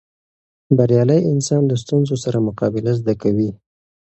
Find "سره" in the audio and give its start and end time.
2.23-2.37